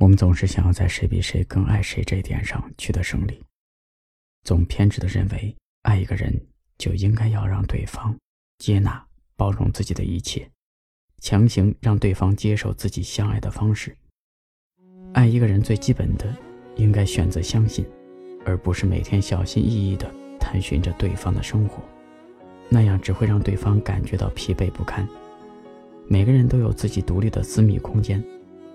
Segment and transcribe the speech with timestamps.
[0.00, 3.38] 我们总是想要在谁比谁更爱谁这一点上取得胜利，
[4.44, 6.34] 总偏执的认为爱一个人
[6.78, 8.16] 就应该要让对方
[8.56, 9.06] 接纳、
[9.36, 10.50] 包容自己的一切，
[11.20, 13.94] 强行让对方接受自己相爱的方式。
[15.12, 16.34] 爱一个人最基本的，
[16.76, 17.84] 应该选择相信，
[18.46, 20.10] 而不是每天小心翼翼地
[20.40, 21.82] 探寻着对方的生活，
[22.70, 25.06] 那样只会让对方感觉到疲惫不堪。
[26.08, 28.24] 每个人都有自己独立的私密空间。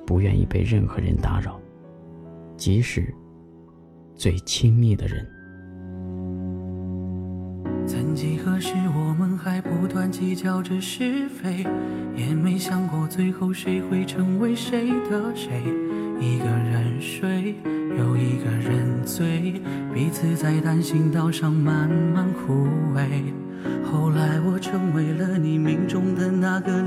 [0.06, 1.60] 不愿意被任何人打扰，
[2.56, 3.14] 即使
[4.16, 5.26] 最亲密的人。
[7.88, 11.66] 曾几何时，我们还不断计较着是非，
[12.16, 15.62] 也没想过最后谁会成为谁的谁。
[16.20, 17.56] 一个人睡，
[17.98, 19.62] 又一个人醉，
[19.94, 23.06] 彼此在单行道上慢慢枯萎。
[23.84, 26.82] 后来我成为了你命中的那个，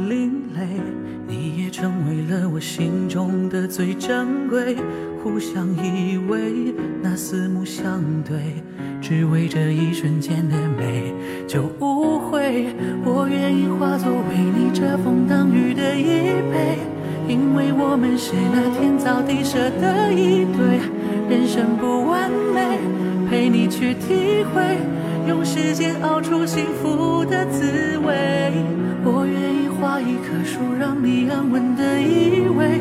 [2.61, 4.77] 心中的最珍贵。
[5.21, 6.73] 互相依偎，
[7.03, 8.63] 那四目相对，
[9.03, 11.13] 只为这一瞬间的美
[11.47, 12.69] 就无悔。
[13.05, 16.79] 我愿意化作为你遮风挡雨的衣被，
[17.27, 20.79] 因为我们是那天造地设的一对。
[21.29, 22.79] 人生不完美，
[23.29, 24.79] 陪你去体会。
[25.27, 28.53] 用时间熬出幸福的滋味，
[29.05, 29.27] 我，
[31.01, 32.81] 你安稳的依偎，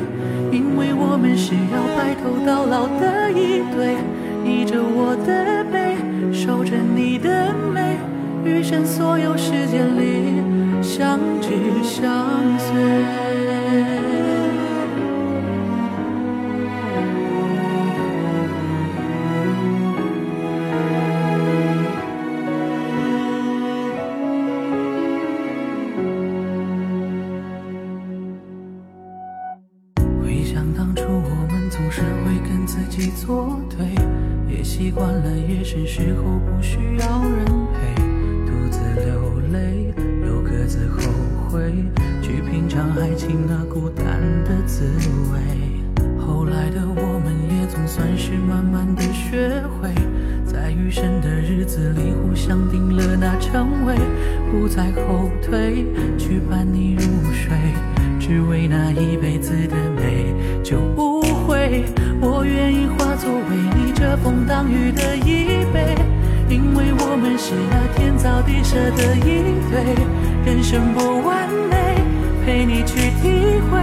[0.51, 3.95] 因为我们是要白头到老的一对，
[4.43, 5.95] 依着我的背，
[6.33, 7.97] 守着你的美，
[8.43, 10.41] 余生所有时间里
[10.81, 11.49] 相知
[11.83, 13.56] 相随。
[32.87, 33.85] 己作对，
[34.51, 37.95] 也习惯了夜深时候不需要人陪，
[38.45, 39.93] 独自流泪，
[40.25, 41.11] 又各自后
[41.49, 41.73] 悔，
[42.21, 44.85] 去品尝爱情那孤单的滋
[45.31, 45.39] 味。
[46.17, 49.93] 后来的我们也总算是慢慢的学会，
[50.45, 53.95] 在余生的日子里互相定了那称谓，
[54.51, 55.85] 不再后退，
[56.17, 57.55] 去伴你入睡，
[58.19, 60.33] 只为那一辈子的美
[60.63, 61.85] 就不会。
[62.47, 65.95] 愿意化作为你遮风挡雨的衣被，
[66.49, 69.95] 因为我们是那天造地设的一对。
[70.45, 71.75] 人生不完美，
[72.45, 73.79] 陪你去体会，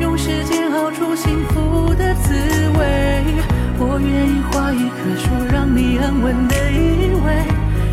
[0.00, 2.32] 用时间熬出幸福的滋
[2.78, 3.22] 味。
[3.78, 7.44] 我愿意画一棵树，让你安稳的依偎，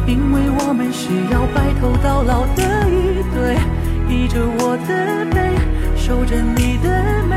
[0.07, 3.57] 因为我们是要白头到老的一对。
[4.09, 5.37] 依着我的背，
[5.97, 6.87] 守着你的
[7.29, 7.36] 美。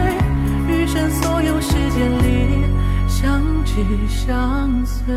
[4.31, 5.13] 相随。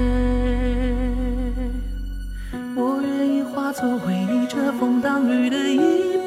[2.75, 5.77] 我愿意化作为你遮风挡雨的衣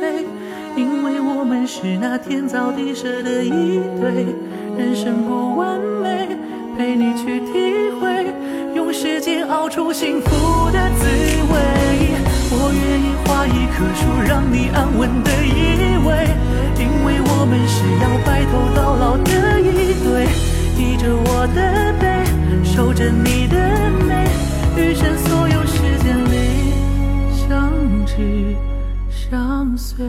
[0.00, 0.24] 被，
[0.76, 4.24] 因为我们是那天造地设的一对。
[4.78, 6.28] 人生不完美，
[6.78, 8.32] 陪你去体会，
[8.76, 11.06] 用时间熬出幸福的滋
[11.50, 11.54] 味。
[12.52, 15.75] 我愿意画一棵树，让你安稳的依
[28.06, 28.56] 只
[29.10, 30.06] 相随。